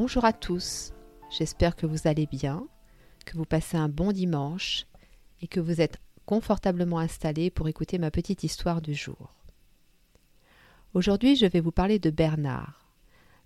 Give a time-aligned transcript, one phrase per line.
[0.00, 0.92] Bonjour à tous,
[1.28, 2.68] j'espère que vous allez bien,
[3.26, 4.86] que vous passez un bon dimanche
[5.42, 9.34] et que vous êtes confortablement installés pour écouter ma petite histoire du jour.
[10.94, 12.92] Aujourd'hui, je vais vous parler de Bernard.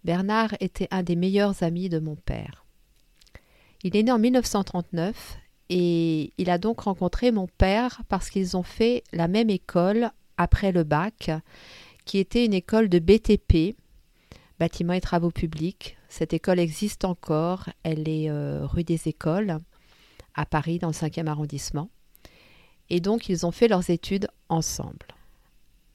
[0.04, 2.66] Bernard était un des meilleurs amis de mon père.
[3.82, 5.38] Il est né en 1939
[5.70, 10.70] et il a donc rencontré mon père parce qu'ils ont fait la même école après
[10.70, 11.30] le bac,
[12.04, 13.74] qui était une école de BTP,
[14.62, 15.96] bâtiments et travaux publics.
[16.08, 19.58] Cette école existe encore, elle est euh, rue des Écoles,
[20.36, 21.88] à Paris, dans le 5e arrondissement.
[22.88, 25.08] Et donc ils ont fait leurs études ensemble.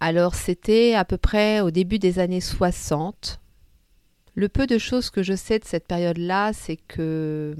[0.01, 3.39] Alors c'était à peu près au début des années 60,
[4.35, 7.55] le peu de choses que je sais de cette période-là, c'est que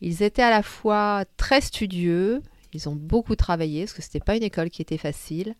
[0.00, 2.40] ils étaient à la fois très studieux,
[2.72, 5.56] ils ont beaucoup travaillé, parce que ce n'était pas une école qui était facile,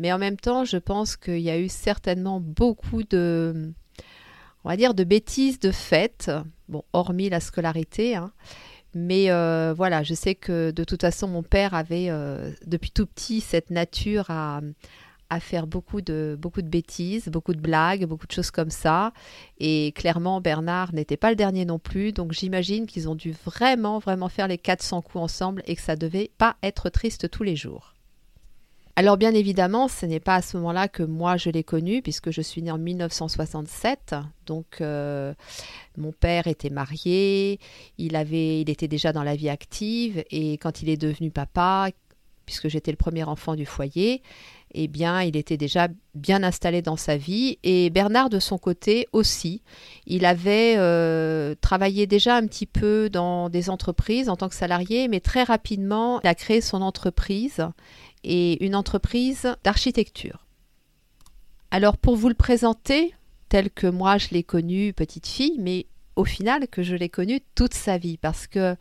[0.00, 3.70] mais en même temps, je pense qu'il y a eu certainement beaucoup de,
[4.64, 6.30] on va dire, de bêtises de fêtes,
[6.94, 8.32] hormis la scolarité, hein.
[8.94, 13.04] mais euh, voilà, je sais que de toute façon, mon père avait, euh, depuis tout
[13.04, 14.62] petit, cette nature à,
[15.28, 19.12] à faire beaucoup de, beaucoup de bêtises, beaucoup de blagues, beaucoup de choses comme ça.
[19.58, 22.12] Et clairement, Bernard n'était pas le dernier non plus.
[22.12, 25.94] Donc j'imagine qu'ils ont dû vraiment, vraiment faire les 400 coups ensemble et que ça
[25.94, 27.92] devait pas être triste tous les jours.
[29.00, 32.30] Alors bien évidemment, ce n'est pas à ce moment-là que moi je l'ai connu, puisque
[32.30, 34.14] je suis née en 1967.
[34.44, 35.32] Donc euh,
[35.96, 37.60] mon père était marié,
[37.96, 41.88] il, avait, il était déjà dans la vie active, et quand il est devenu papa,
[42.44, 44.20] puisque j'étais le premier enfant du foyer,
[44.74, 47.58] eh bien, il était déjà bien installé dans sa vie.
[47.62, 49.62] Et Bernard, de son côté aussi,
[50.06, 55.08] il avait euh, travaillé déjà un petit peu dans des entreprises en tant que salarié,
[55.08, 57.64] mais très rapidement, il a créé son entreprise
[58.24, 60.46] et une entreprise d'architecture.
[61.70, 63.14] Alors, pour vous le présenter,
[63.48, 65.86] tel que moi je l'ai connu petite fille, mais
[66.16, 68.76] au final que je l'ai connu toute sa vie, parce que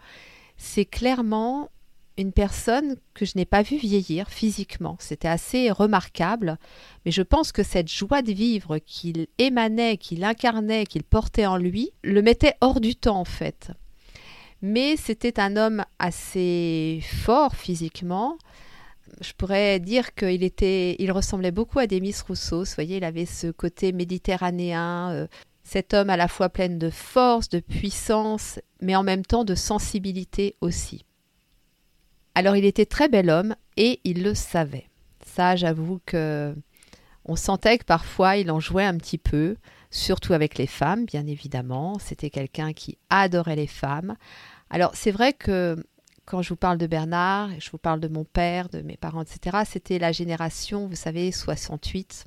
[0.58, 1.70] c'est clairement
[2.18, 4.98] une personne que je n'ai pas vue vieillir physiquement.
[5.00, 6.58] C'était assez remarquable,
[7.06, 11.56] mais je pense que cette joie de vivre qu'il émanait, qu'il incarnait, qu'il portait en
[11.56, 13.72] lui, le mettait hors du temps en fait.
[14.62, 18.38] Mais c'était un homme assez fort physiquement.
[19.22, 22.64] Je pourrais dire qu'il était, il ressemblait beaucoup à Demis Rousseau.
[22.64, 25.28] Vous voyez, il avait ce côté méditerranéen, euh,
[25.64, 29.56] cet homme à la fois plein de force, de puissance, mais en même temps de
[29.56, 31.06] sensibilité aussi.
[32.36, 34.88] Alors il était très bel homme et il le savait.
[35.26, 36.56] Ça, j'avoue que
[37.26, 39.58] on sentait que parfois il en jouait un petit peu,
[39.92, 42.00] surtout avec les femmes, bien évidemment.
[42.00, 44.16] C'était quelqu'un qui adorait les femmes.
[44.70, 45.84] Alors c'est vrai que
[46.30, 49.24] quand je vous parle de Bernard, je vous parle de mon père, de mes parents,
[49.24, 52.26] etc., c'était la génération, vous savez, 68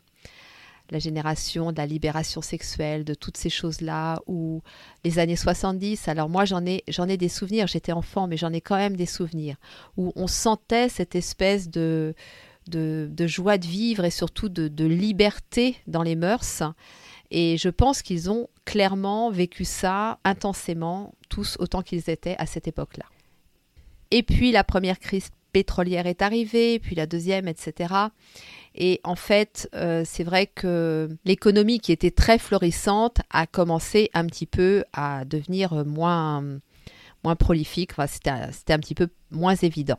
[0.91, 4.61] la génération de la libération sexuelle, de toutes ces choses-là, ou
[5.05, 6.07] les années 70.
[6.07, 8.95] Alors moi, j'en ai, j'en ai des souvenirs, j'étais enfant, mais j'en ai quand même
[8.95, 9.57] des souvenirs,
[9.97, 12.15] où on sentait cette espèce de,
[12.67, 16.62] de, joie de vivre et surtout de, de liberté dans les mœurs.
[17.31, 22.69] Et je pense qu'ils ont clairement vécu ça intensément, tous autant qu'ils étaient à cette
[22.69, 23.07] époque-là.
[24.12, 27.95] Et puis la première crise pétrolière est arrivée, puis la deuxième, etc.
[28.75, 34.26] Et en fait, euh, c'est vrai que l'économie qui était très florissante a commencé un
[34.26, 36.44] petit peu à devenir moins,
[37.25, 37.93] moins prolifique.
[37.93, 39.99] Enfin, c'était, un petit peu moins évident.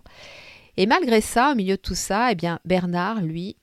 [0.77, 3.57] Et malgré ça, au milieu de tout ça, eh bien, Bernard, lui,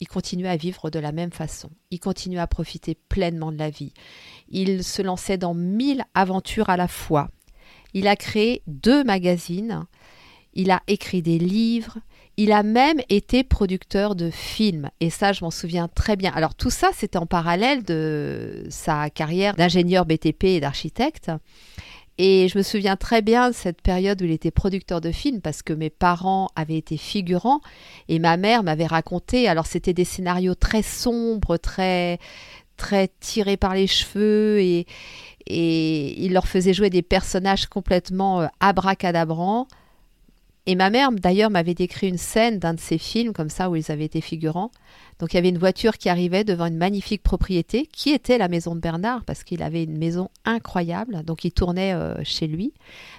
[0.00, 1.70] il continuait à vivre de la même façon.
[1.90, 3.94] Il continuait à profiter pleinement de la vie.
[4.50, 7.30] Il se lançait dans mille aventures à la fois.
[7.94, 9.84] Il a créé deux magazines.
[10.52, 11.98] Il a écrit des livres.
[12.36, 16.32] Il a même été producteur de films, et ça, je m'en souviens très bien.
[16.34, 21.30] Alors tout ça, c'était en parallèle de sa carrière d'ingénieur BTP et d'architecte.
[22.18, 25.40] Et je me souviens très bien de cette période où il était producteur de films
[25.40, 27.60] parce que mes parents avaient été figurants
[28.08, 29.48] et ma mère m'avait raconté.
[29.48, 32.18] Alors c'était des scénarios très sombres, très
[32.76, 34.86] très tirés par les cheveux et,
[35.46, 39.66] et il leur faisait jouer des personnages complètement euh, abracadabrants
[40.66, 43.76] Et ma mère, d'ailleurs, m'avait décrit une scène d'un de ces films comme ça où
[43.76, 44.70] ils avaient été figurants.
[45.18, 48.48] Donc il y avait une voiture qui arrivait devant une magnifique propriété qui était la
[48.48, 51.22] maison de Bernard parce qu'il avait une maison incroyable.
[51.24, 52.72] Donc il tournait euh, chez lui.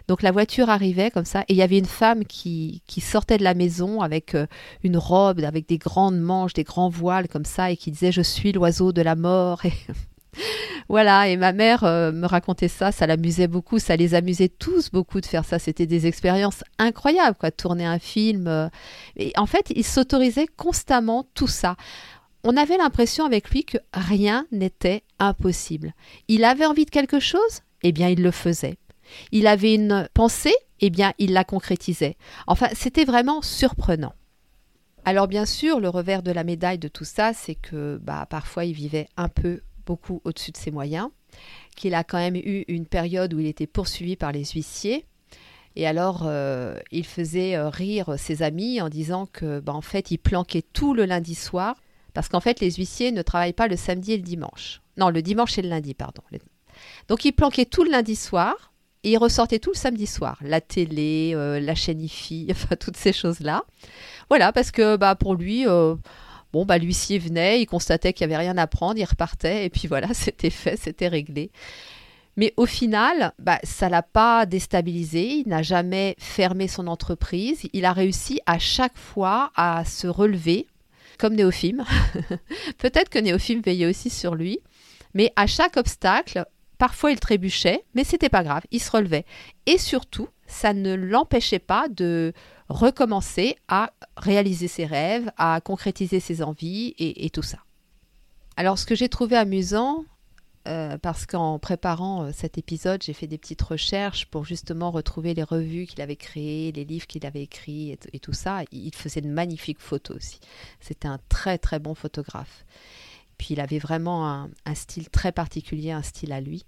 [0.08, 3.38] Donc la voiture arrivait comme ça et il y avait une femme qui, qui sortait
[3.38, 4.48] de la maison avec euh,
[4.84, 8.22] une robe, avec des grandes manches, des grands voiles comme ça et qui disait je
[8.22, 9.62] suis l'oiseau de la mort.
[10.88, 14.92] Voilà, et ma mère euh, me racontait ça, ça l'amusait beaucoup, ça les amusait tous
[14.92, 15.58] beaucoup de faire ça.
[15.58, 18.48] C'était des expériences incroyables, quoi, tourner un film.
[18.48, 18.70] Euh.
[19.16, 21.76] et en fait, il s'autorisait constamment tout ça.
[22.44, 25.94] On avait l'impression avec lui que rien n'était impossible.
[26.28, 28.78] Il avait envie de quelque chose, eh bien, il le faisait.
[29.32, 32.18] Il avait une pensée, eh bien, il la concrétisait.
[32.46, 34.14] Enfin, c'était vraiment surprenant.
[35.08, 38.66] Alors bien sûr, le revers de la médaille de tout ça, c'est que bah, parfois
[38.66, 41.10] il vivait un peu beaucoup au-dessus de ses moyens,
[41.76, 45.06] qu'il a quand même eu une période où il était poursuivi par les huissiers.
[45.76, 50.12] Et alors, euh, il faisait euh, rire ses amis en disant que, bah, en fait,
[50.12, 51.76] il planquait tout le lundi soir,
[52.14, 54.82] parce qu'en fait, les huissiers ne travaillent pas le samedi et le dimanche.
[54.98, 56.22] Non, le dimanche et le lundi, pardon.
[57.10, 58.72] Donc, il planquait tout le lundi soir
[59.04, 60.38] et il ressortait tout le samedi soir.
[60.42, 63.66] La télé, euh, la chaîne IFI, enfin, toutes ces choses-là.
[64.30, 65.66] Voilà, parce que bah, pour lui,
[66.56, 69.70] Bon, bah, l'huissier venait, il constatait qu'il n'y avait rien à prendre, il repartait, et
[69.70, 71.52] puis voilà, c'était fait, c'était réglé.
[72.38, 77.84] Mais au final, bah, ça l'a pas déstabilisé, il n'a jamais fermé son entreprise, il
[77.84, 80.66] a réussi à chaque fois à se relever,
[81.18, 81.84] comme Néophime.
[82.78, 84.60] Peut-être que Néophime veillait aussi sur lui,
[85.14, 86.46] mais à chaque obstacle,
[86.78, 89.26] parfois il trébuchait, mais c'était pas grave, il se relevait.
[89.66, 92.34] Et surtout, ça ne l'empêchait pas de
[92.70, 97.60] recommencer à réaliser ses rêves, à concrétiser ses envies et, tout ça.
[98.58, 100.06] Alors ce que j'ai trouvé amusant,
[100.68, 105.36] euh, parce qu'en préparant euh, cet épisode, j'ai fait des petites recherches pour justement retrouver
[105.36, 108.64] les revues qu'il avait créées, les livres qu'il avait écrits et, tout ça.
[108.72, 110.40] Il faisait de magnifiques photos aussi.
[110.80, 112.66] C'était un très très bon photographe.
[113.38, 116.66] Puis il avait vraiment un style très particulier, un style à lui.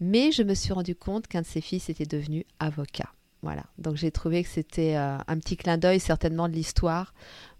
[0.00, 3.10] Mais je me suis rendu compte qu'un de ses fils était devenu avocat.
[3.42, 3.64] Voilà.
[3.78, 7.14] Donc j'ai trouvé que c'était euh, un petit clin d'œil certainement de l'histoire.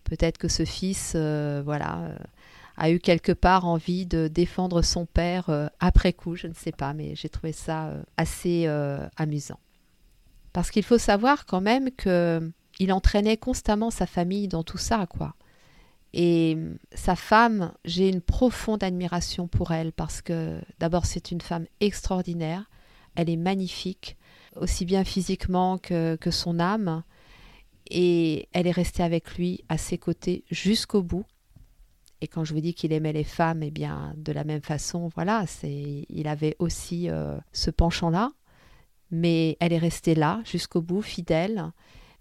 [0.05, 2.17] Peut-être que ce fils, euh, voilà, euh,
[2.77, 6.93] a eu quelque part envie de défendre son père après coup, je ne sais pas,
[6.93, 8.67] mais j'ai trouvé ça assez
[9.17, 9.61] amusant.
[10.53, 12.51] Parce qu'il faut savoir quand même que
[12.81, 15.37] il entraînait constamment sa famille dans tout ça, quoi.
[16.17, 16.57] Et
[16.95, 22.71] sa femme, j'ai une profonde admiration pour elle parce que d'abord c'est une femme extraordinaire,
[23.17, 24.17] elle est magnifique,
[24.55, 27.03] aussi bien physiquement que, que son âme.
[27.91, 31.27] Et elle est restée avec lui à ses côtés jusqu'au bout.
[32.21, 35.11] Et quand je vous dis qu'il aimait les femmes, eh bien, de la même façon,
[35.17, 38.31] voilà, c'est, il avait aussi euh, ce penchant-là.
[39.11, 41.73] Mais elle est restée là jusqu'au bout, fidèle.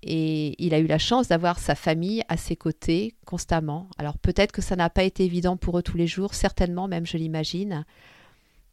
[0.05, 3.89] Et il a eu la chance d'avoir sa famille à ses côtés constamment.
[3.97, 7.05] Alors peut-être que ça n'a pas été évident pour eux tous les jours, certainement même,
[7.05, 7.85] je l'imagine.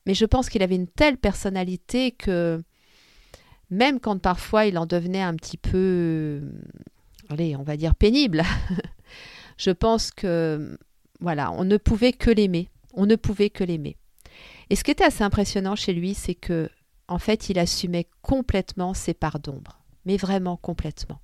[0.07, 2.63] Mais je pense qu'il avait une telle personnalité que
[3.71, 6.41] même quand parfois il en devenait un petit peu, euh,
[7.29, 8.43] allez, on va dire pénible,
[9.57, 10.77] je pense que,
[11.21, 12.69] voilà, on ne pouvait que l'aimer.
[12.95, 13.97] On ne pouvait que l'aimer.
[14.69, 16.69] Et ce qui était assez impressionnant chez lui, c'est que,
[17.09, 21.21] en fait, il assumait complètement ses parts d'ombre, mais vraiment complètement.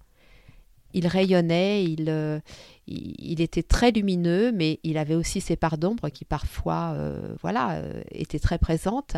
[0.95, 2.41] Il rayonnait, il, euh,
[2.87, 7.83] il, était très lumineux, mais il avait aussi ses parts d'ombre qui parfois, euh, voilà,
[8.13, 9.17] étaient très présentes.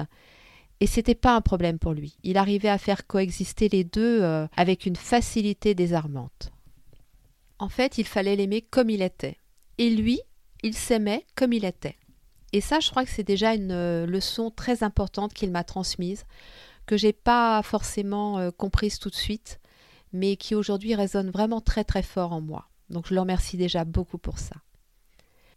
[0.80, 2.16] Et c'était pas un problème pour lui.
[2.22, 6.52] Il arrivait à faire coexister les deux euh, avec une facilité désarmante.
[7.58, 9.38] En fait, il fallait l'aimer comme il était.
[9.78, 10.20] Et lui,
[10.62, 11.96] il s'aimait comme il était.
[12.52, 16.24] Et ça, je crois que c'est déjà une euh, leçon très importante qu'il m'a transmise,
[16.88, 19.60] que j'ai pas forcément euh, comprise tout de suite,
[20.12, 22.68] mais qui aujourd'hui résonne vraiment très très fort en moi.
[22.88, 24.56] Donc je le remercie déjà beaucoup pour ça.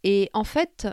[0.04, 0.86] Et en fait,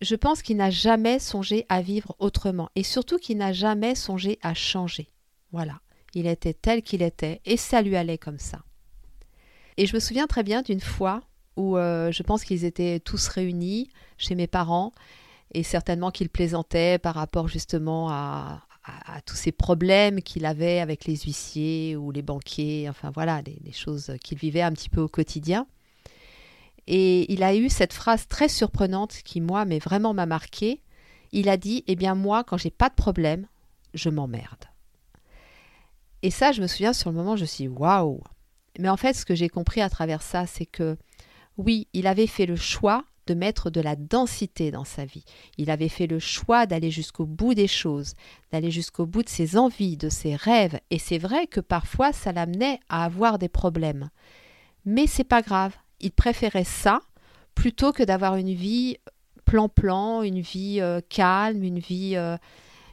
[0.00, 4.38] je pense qu'il n'a jamais songé à vivre autrement et surtout qu'il n'a jamais songé
[4.40, 5.10] à changer.
[5.50, 5.80] Voilà,
[6.14, 8.62] il était tel qu'il était et ça lui allait comme ça.
[9.78, 11.22] Et je me souviens très bien d'une fois
[11.56, 14.92] où euh, je pense qu'ils étaient tous réunis chez mes parents
[15.54, 18.65] et certainement qu'ils plaisantaient par rapport justement à,
[19.24, 24.12] tous ces problèmes qu'il avait avec les huissiers ou les banquiers, enfin voilà, les choses
[24.22, 25.66] qu'il vivait un petit peu au quotidien.
[26.86, 30.82] Et il a eu cette phrase très surprenante qui, moi, mais vraiment m'a marqué.
[31.32, 33.46] Il a dit Eh bien, moi, quand j'ai pas de problème,
[33.94, 34.64] je m'emmerde.
[36.22, 38.20] Et ça, je me souviens sur le moment, je me suis Waouh
[38.78, 40.96] Mais en fait, ce que j'ai compris à travers ça, c'est que,
[41.56, 45.24] oui, il avait fait le choix de mettre de la densité dans sa vie.
[45.58, 48.14] Il avait fait le choix d'aller jusqu'au bout des choses,
[48.52, 52.32] d'aller jusqu'au bout de ses envies, de ses rêves, et c'est vrai que parfois ça
[52.32, 54.10] l'amenait à avoir des problèmes.
[54.84, 57.00] Mais c'est pas grave, il préférait ça
[57.54, 58.98] plutôt que d'avoir une vie
[59.44, 62.36] plan-plan, une vie euh, calme, une vie, euh,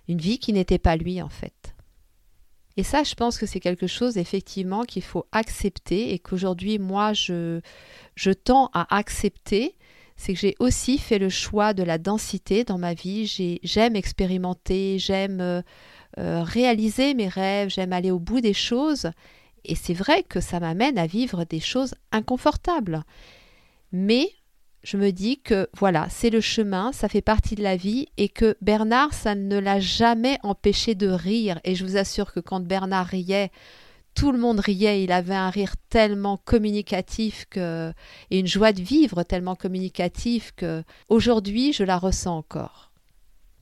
[0.07, 1.73] une vie qui n'était pas lui en fait.
[2.75, 7.13] Et ça, je pense que c'est quelque chose effectivement qu'il faut accepter et qu'aujourd'hui, moi,
[7.13, 7.61] je,
[8.15, 9.75] je tends à accepter.
[10.23, 13.59] C'est que j'ai aussi fait le choix de la densité dans ma vie.
[13.61, 15.61] J'aime expérimenter, j'aime euh,
[16.17, 19.11] réaliser mes rêves, j'aime aller au bout des choses.
[19.65, 23.03] Et c'est vrai que ça m'amène à vivre des choses inconfortables.
[23.91, 24.29] Mais
[24.81, 28.29] je me dis que voilà, c'est le chemin, ça fait partie de la vie et
[28.29, 31.59] que Bernard, ça ne l'a jamais empêché de rire.
[31.65, 33.51] Et je vous assure que quand Bernard riait,
[34.15, 35.03] tout le monde riait.
[35.03, 37.93] Il avait un rire tellement communicatif que,
[38.29, 42.91] et une joie de vivre tellement communicative que aujourd'hui, je la ressens encore.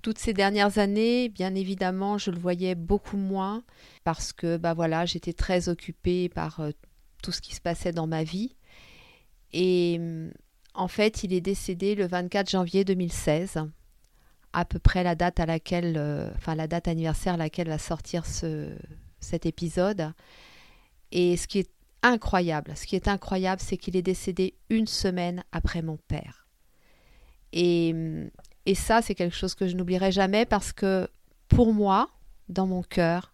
[0.02, 3.64] Toutes ces dernières années, bien évidemment, je le voyais beaucoup moins
[4.04, 6.72] parce que bah voilà, j'étais très occupée par euh,
[7.22, 8.56] tout ce qui se passait dans ma vie.
[9.54, 10.00] Et
[10.74, 13.60] en fait, il est décédé le 24 janvier 2016,
[14.54, 17.78] à peu près la date à laquelle, euh, enfin la date anniversaire à laquelle va
[17.78, 18.74] sortir ce,
[19.22, 20.14] cet épisode.
[21.12, 21.72] Et ce qui est
[22.04, 26.48] incroyable, ce qui est incroyable, c'est qu'il est décédé une semaine après mon père.
[27.54, 27.94] Et,
[28.66, 31.10] et ça, c'est quelque chose que je n'oublierai jamais parce que
[31.48, 32.10] pour moi,
[32.50, 33.34] dans mon cœur,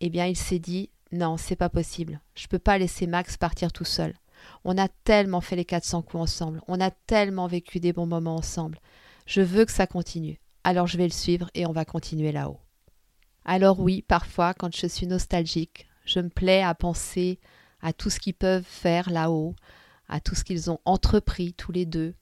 [0.00, 2.20] eh bien, il s'est dit non, c'est pas possible.
[2.34, 4.14] Je peux pas laisser Max partir tout seul.
[4.64, 8.36] On a tellement fait les 400 coups ensemble, on a tellement vécu des bons moments
[8.36, 8.80] ensemble.
[9.26, 10.40] Je veux que ça continue.
[10.64, 12.58] Alors je vais le suivre et on va continuer là-haut.
[13.44, 17.38] Alors oui, parfois, quand je suis nostalgique, je me plais à penser
[17.80, 19.54] à tout ce qu'ils peuvent faire là-haut,
[20.08, 22.14] à tout ce qu'ils ont entrepris tous les deux,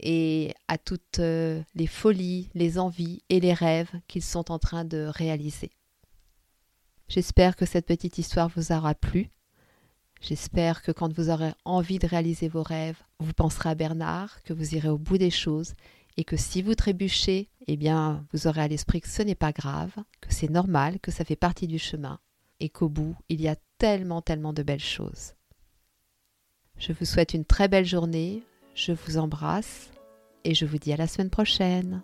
[0.00, 4.84] et à toutes euh, les folies, les envies et les rêves qu'ils sont en train
[4.84, 5.70] de réaliser.
[7.08, 9.30] J'espère que cette petite histoire vous aura plu.
[10.20, 14.52] J'espère que quand vous aurez envie de réaliser vos rêves, vous penserez à Bernard, que
[14.52, 15.74] vous irez au bout des choses
[16.20, 19.52] et que si vous trébuchez, eh bien, vous aurez à l'esprit que ce n'est pas
[19.52, 22.20] grave, que c'est normal, que ça fait partie du chemin
[22.60, 25.32] et qu'au bout, il y a tellement, tellement de belles choses.
[26.76, 28.42] Je vous souhaite une très belle journée,
[28.74, 29.92] je vous embrasse
[30.44, 32.02] et je vous dis à la semaine prochaine.